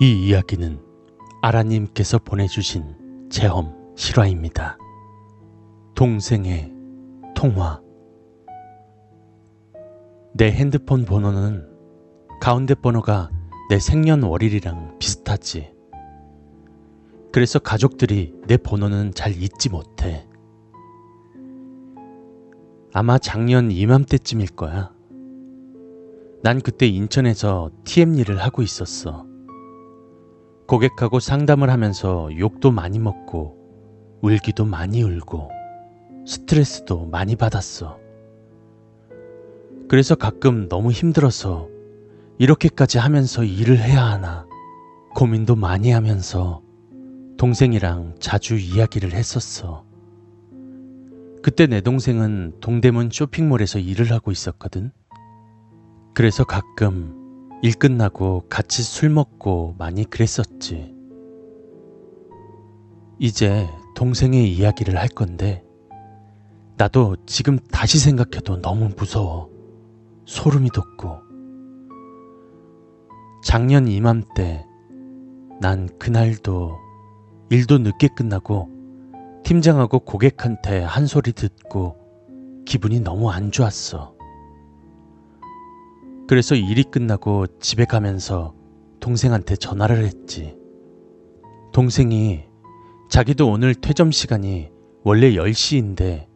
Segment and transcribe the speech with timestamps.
[0.00, 0.78] 이 이야기는
[1.42, 4.78] 아라님께서 보내주신 체험 실화입니다.
[5.96, 6.72] 동생의
[7.34, 7.80] 통화.
[10.34, 11.68] 내 핸드폰 번호는
[12.40, 13.30] 가운데 번호가
[13.70, 15.74] 내 생년월일이랑 비슷하지.
[17.32, 20.28] 그래서 가족들이 내 번호는 잘 잊지 못해.
[22.92, 24.92] 아마 작년 이맘때쯤일 거야.
[26.44, 29.27] 난 그때 인천에서 TM 일을 하고 있었어.
[30.68, 33.56] 고객하고 상담을 하면서 욕도 많이 먹고
[34.20, 35.50] 울기도 많이 울고
[36.26, 37.98] 스트레스도 많이 받았어.
[39.88, 41.68] 그래서 가끔 너무 힘들어서
[42.36, 44.46] 이렇게까지 하면서 일을 해야 하나
[45.14, 46.60] 고민도 많이 하면서
[47.38, 49.86] 동생이랑 자주 이야기를 했었어.
[51.42, 54.92] 그때 내 동생은 동대문 쇼핑몰에서 일을 하고 있었거든.
[56.12, 57.17] 그래서 가끔
[57.60, 60.94] 일 끝나고 같이 술 먹고 많이 그랬었지.
[63.18, 65.64] 이제 동생의 이야기를 할 건데,
[66.76, 69.50] 나도 지금 다시 생각해도 너무 무서워.
[70.24, 71.18] 소름이 돋고.
[73.42, 74.64] 작년 이맘때,
[75.60, 76.76] 난 그날도
[77.50, 78.68] 일도 늦게 끝나고
[79.42, 81.96] 팀장하고 고객한테 한 소리 듣고
[82.66, 84.17] 기분이 너무 안 좋았어.
[86.28, 88.54] 그래서 일이 끝나고 집에 가면서
[89.00, 90.54] 동생한테 전화를 했지.
[91.72, 92.44] 동생이
[93.08, 94.68] 자기도 오늘 퇴점 시간이
[95.04, 96.26] 원래 10시인데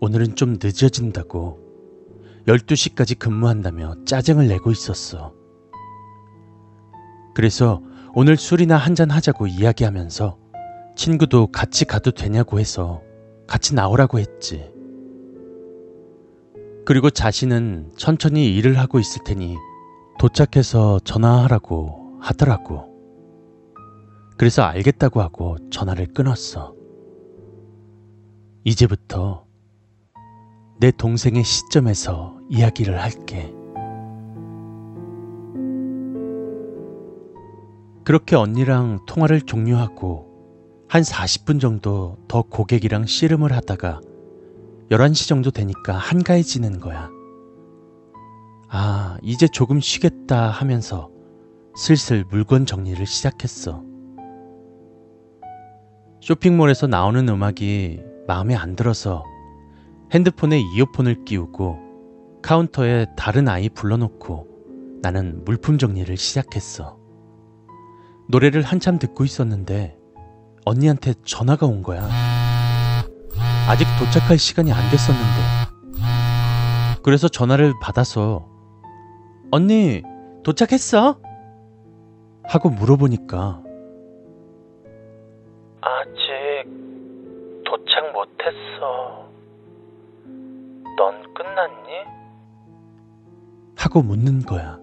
[0.00, 1.58] 오늘은 좀 늦어진다고
[2.46, 5.34] 12시까지 근무한다며 짜증을 내고 있었어.
[7.34, 7.82] 그래서
[8.14, 10.38] 오늘 술이나 한잔 하자고 이야기하면서
[10.94, 13.02] 친구도 같이 가도 되냐고 해서
[13.48, 14.71] 같이 나오라고 했지.
[16.84, 19.56] 그리고 자신은 천천히 일을 하고 있을 테니
[20.18, 22.92] 도착해서 전화하라고 하더라고.
[24.36, 26.74] 그래서 알겠다고 하고 전화를 끊었어.
[28.64, 29.44] 이제부터
[30.80, 33.52] 내 동생의 시점에서 이야기를 할게.
[38.04, 44.00] 그렇게 언니랑 통화를 종료하고 한 40분 정도 더 고객이랑 씨름을 하다가
[44.92, 47.08] 11시 정도 되니까 한가해지는 거야.
[48.68, 51.10] 아, 이제 조금 쉬겠다 하면서
[51.74, 53.82] 슬슬 물건 정리를 시작했어.
[56.20, 59.24] 쇼핑몰에서 나오는 음악이 마음에 안 들어서
[60.12, 64.46] 핸드폰에 이어폰을 끼우고 카운터에 다른 아이 불러놓고
[65.00, 66.98] 나는 물품 정리를 시작했어.
[68.28, 69.96] 노래를 한참 듣고 있었는데
[70.66, 72.41] 언니한테 전화가 온 거야.
[73.72, 77.00] 아직 도착할 시간이 안 됐었는데.
[77.02, 78.46] 그래서 전화를 받아서
[79.50, 80.02] 언니
[80.44, 81.18] 도착했어?
[82.44, 83.62] 하고 물어보니까
[85.80, 86.68] 아직
[87.64, 89.26] 도착 못했어.
[90.98, 91.92] 넌 끝났니?
[93.78, 94.78] 하고 묻는 거야.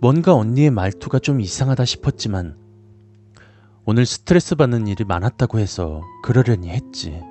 [0.00, 2.56] 뭔가 언니의 말투가 좀 이상하다 싶었지만
[3.90, 7.22] 오늘 스트레스 받는 일이 많았다고 해서 그러려니 했지.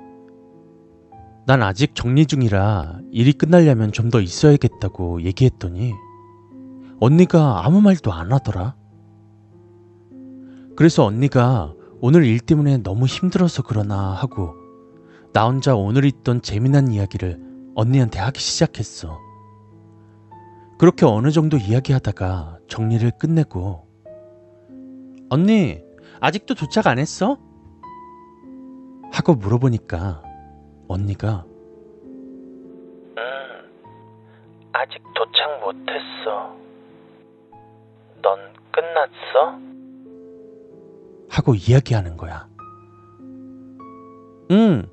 [1.46, 5.94] 난 아직 정리 중이라 일이 끝나려면 좀 더 있어야겠다고 얘기했더니
[6.98, 8.74] 언니가 아무 말도 안 하더라.
[10.74, 14.56] 그래서 언니가 오늘 일 때문에 너무 힘들어서 그러나 하고
[15.32, 17.40] 나 혼자 오늘 있던 재미난 이야기를
[17.76, 19.16] 언니한테 하기 시작했어.
[20.76, 23.86] 그렇게 어느 정도 이야기하다가 정리를 끝내고
[25.30, 25.86] 언니
[26.20, 27.38] 아직도 도착 안 했어?
[29.12, 30.22] 하고 물어보니까
[30.88, 31.44] 언니가
[33.16, 33.22] 응,
[34.72, 36.56] 아직 도착 못했어.
[38.22, 38.38] 넌
[38.72, 39.58] 끝났어?
[41.30, 42.48] 하고 이야기하는 거야.
[44.50, 44.88] 응,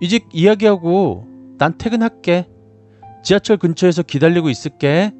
[0.00, 1.26] 이제 이야기하고
[1.58, 2.48] 난 퇴근할게.
[3.22, 5.12] 지하철 근처에서 기다리고 있을게.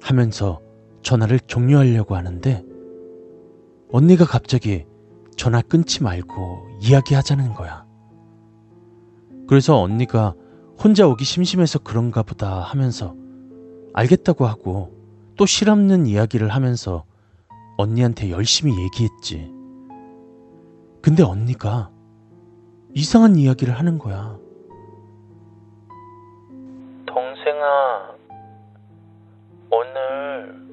[0.00, 0.60] 하면서
[1.02, 2.62] 전화를 종료하려고 하는데
[3.92, 4.84] 언니가 갑자기
[5.36, 7.86] 전화 끊지 말고 이야기하자는 거야.
[9.48, 10.34] 그래서 언니가
[10.82, 13.14] 혼자 오기 심심해서 그런가 보다 하면서
[13.94, 14.92] 알겠다고 하고
[15.36, 17.04] 또 실없는 이야기를 하면서
[17.78, 19.52] 언니한테 열심히 얘기했지.
[21.00, 21.90] 근데 언니가
[22.94, 24.38] 이상한 이야기를 하는 거야.
[27.06, 28.14] 동생아,
[29.70, 30.66] 오늘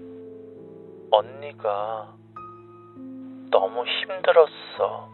[1.12, 2.16] 언니가
[3.54, 5.10] 너무 힘들었어.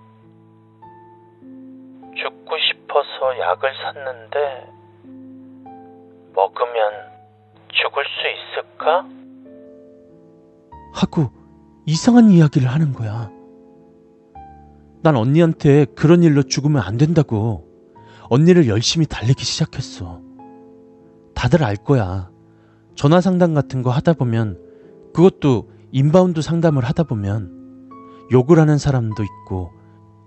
[2.15, 4.71] 죽고 싶어서 약을 샀는데
[6.33, 6.91] 먹으면
[7.67, 8.21] 죽을 수
[8.55, 9.05] 있을까?
[10.93, 11.29] 하고
[11.85, 13.29] 이상한 이야기를 하는 거야.
[15.01, 17.67] 난 언니한테 그런 일로 죽으면 안 된다고
[18.29, 20.21] 언니를 열심히 달래기 시작했어.
[21.35, 22.29] 다들 알 거야.
[22.95, 24.57] 전화 상담 같은 거 하다 보면
[25.13, 27.58] 그것도 inbound 상담을 하다 보면
[28.31, 29.71] 욕을 하는 사람도 있고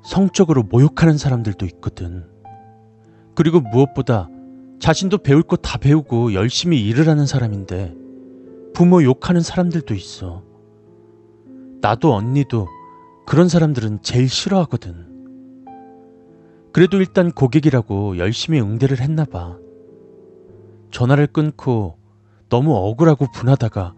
[0.03, 2.27] 성적으로 모욕하는 사람들도 있거든.
[3.35, 4.29] 그리고 무엇보다
[4.81, 7.95] 자신도 배울 거 다 배우고 열심히 일을 하는 사람인데
[8.75, 10.43] 부모 욕하는 사람들도 있어.
[11.81, 12.69] 나도 언니도
[13.27, 15.13] 그런 사람들은 제일 싫어하거든.
[16.73, 19.57] 그래도 일단 고객이라고 열심히 응대를 했나 봐.
[20.91, 21.97] 전화를 끊고
[22.49, 23.95] 너무 억울하고 분하다가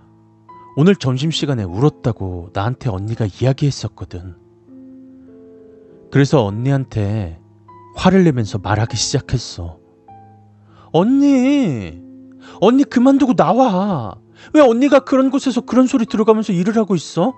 [0.76, 4.34] 오늘 점심시간에 울었다고 나한테 언니가 이야기했었거든.
[6.10, 7.40] 그래서 언니한테
[7.96, 9.78] 화를 내면서 말하기 시작했어.
[10.92, 12.02] 언니!
[12.60, 14.16] 언니 그만두고 나와!
[14.52, 17.34] 왜 언니가 그런 곳에서 그런 소리 들어가면서 일을 하고 있어?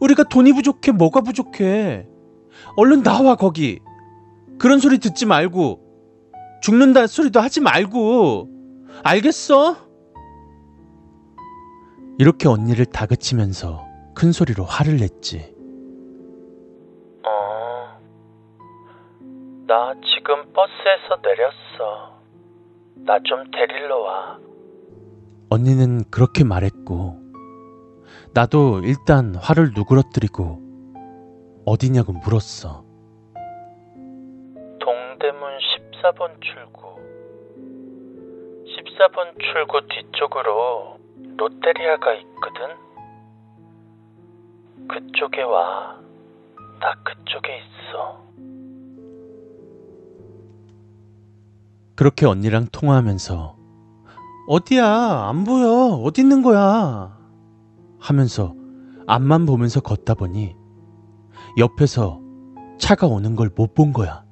[0.00, 2.06] 우리가 돈이 부족해, 뭐가 부족해.
[2.76, 3.80] 얼른 나와, 거기.
[4.58, 5.80] 그런 소리 듣지 말고.
[6.62, 8.48] 죽는다 소리도 하지 말고.
[9.02, 9.76] 알겠어?
[12.22, 13.84] 이렇게 언니를 다그치면서
[14.14, 15.56] 큰 소리로 화를 냈지.
[17.26, 17.98] 어,
[19.66, 22.20] 나 지금 버스에서 내렸어.
[23.04, 24.38] 나 좀 데리러 와.
[25.50, 27.16] 언니는 그렇게 말했고,
[28.34, 30.60] 나도 일단 화를 누그러뜨리고
[31.66, 32.84] 어디냐고 물었어.
[34.78, 36.82] 동대문 14번 출구.
[38.68, 41.01] 14번 출구 뒤쪽으로
[41.36, 42.76] 롯데리아가 있거든.
[44.88, 46.00] 그쪽에 와.
[46.80, 48.22] 나 그쪽에 있어.
[51.94, 53.56] 그렇게 언니랑 통화하면서
[54.48, 55.28] 어디야?
[55.28, 56.00] 안 보여.
[56.02, 57.16] 어디 있는 거야?
[58.00, 58.54] 하면서
[59.06, 60.56] 앞만 보면서 걷다 보니
[61.58, 62.20] 옆에서
[62.78, 64.24] 차가 오는 걸 못 본 거야.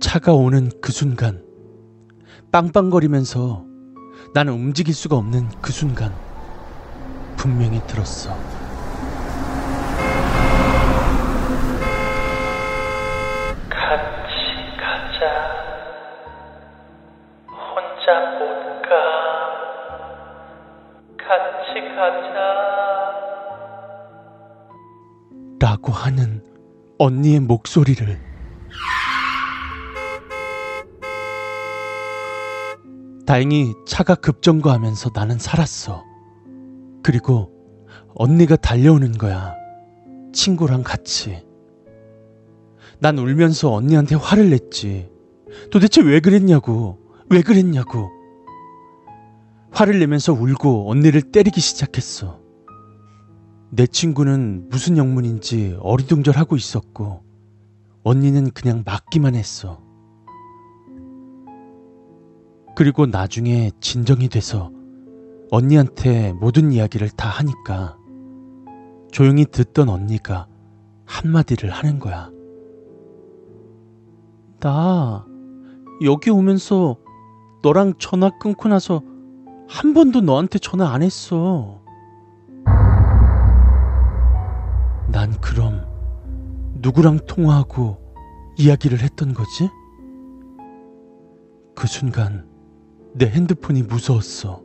[0.00, 1.44] 차가 오는 그 순간
[2.52, 3.64] 빵빵거리면서
[4.34, 6.12] 나는 움직일 수가 없는 그 순간
[7.36, 8.34] 분명히 들었어.
[13.68, 14.36] 같이
[14.78, 15.26] 가자.
[17.48, 18.88] 혼자 못 가.
[21.18, 22.38] 같이 가자.
[25.60, 26.42] 라고 하는
[26.98, 28.31] 언니의 목소리를
[33.26, 36.04] 다행히 차가 급정거하면서 나는 살았어.
[37.02, 37.50] 그리고
[38.14, 39.54] 언니가 달려오는 거야.
[40.32, 41.44] 친구랑 같이.
[42.98, 45.10] 난 울면서 언니한테 화를 냈지.
[45.70, 46.98] 도대체 왜 그랬냐고.
[47.30, 48.10] 왜 그랬냐고.
[49.70, 52.40] 화를 내면서 울고 언니를 때리기 시작했어.
[53.70, 57.22] 내 친구는 무슨 영문인지 어리둥절하고 있었고,
[58.02, 59.80] 언니는 그냥 맞기만 했어.
[62.74, 64.70] 그리고 나중에 진정이 돼서
[65.50, 67.98] 언니한테 모든 이야기를 다 하니까
[69.10, 70.46] 조용히 듣던 언니가
[71.04, 72.30] 한마디를 하는 거야.
[74.60, 75.26] 나
[76.04, 76.96] 여기 오면서
[77.62, 79.02] 너랑 전화 끊고 나서
[79.68, 81.82] 한 번도 너한테 전화 안 했어.
[85.08, 85.86] 난 그럼
[86.80, 87.98] 누구랑 통화하고
[88.58, 89.68] 이야기를 했던 거지?
[91.74, 92.51] 그 순간
[93.14, 94.62] 내 핸드폰이 무서웠어.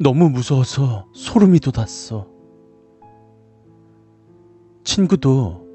[0.00, 2.28] 너무 무서워서 소름이 돋았어.
[4.84, 5.66] 친구도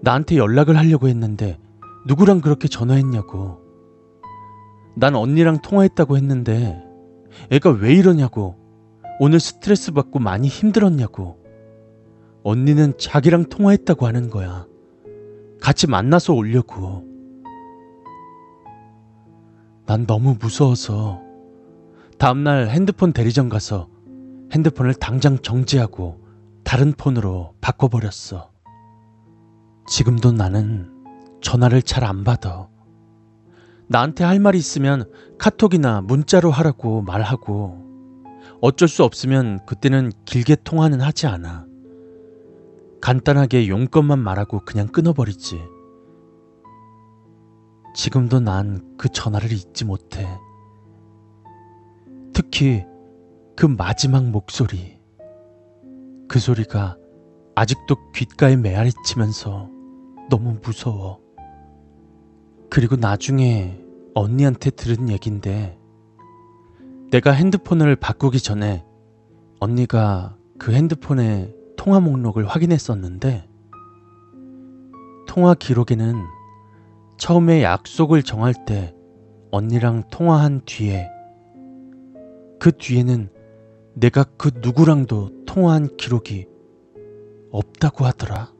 [0.00, 1.58] 나한테 연락을 하려고 했는데
[2.06, 3.60] 누구랑 그렇게 전화했냐고.
[4.96, 6.82] 난 언니랑 통화했다고 했는데
[7.50, 8.56] 애가 왜 이러냐고.
[9.18, 11.38] 오늘 스트레스 받고 많이 힘들었냐고.
[12.42, 14.66] 언니는 자기랑 통화했다고 하는 거야.
[15.60, 17.09] 같이 만나서 오려고.
[19.90, 21.20] 난 너무 무서워서
[22.16, 23.88] 다음날 핸드폰 대리점 가서
[24.52, 26.24] 핸드폰을 당장 정지하고
[26.62, 28.52] 다른 폰으로 바꿔버렸어.
[29.88, 30.92] 지금도 나는
[31.40, 32.68] 전화를 잘 안 받아.
[33.88, 37.84] 나한테 할 말이 있으면 카톡이나 문자로 하라고 말하고
[38.60, 41.66] 어쩔 수 없으면 그때는 길게 통화는 하지 않아.
[43.00, 45.60] 간단하게 용건만 말하고 그냥 끊어버리지.
[47.94, 50.28] 지금도 난 그 전화를 잊지 못해.
[52.34, 52.84] 특히
[53.56, 55.00] 그 마지막 목소리.
[56.28, 56.98] 그 소리가
[57.54, 59.70] 아직도 귓가에 메아리 치면서
[60.28, 61.18] 너무 무서워.
[62.68, 63.82] 그리고 나중에
[64.14, 65.78] 언니한테 들은 얘긴데
[67.10, 68.84] 내가 핸드폰을 바꾸기 전에
[69.60, 73.48] 언니가 그 핸드폰에 통화 목록을 확인했었는데
[75.26, 76.22] 통화 기록에는
[77.20, 78.94] 처음에 약속을 정할 때
[79.50, 81.06] 언니랑 통화한 뒤에
[82.58, 83.28] 그 뒤에는
[83.92, 86.46] 내가 그 누구랑도 통화한 기록이
[87.50, 88.52] 없다고 하더라.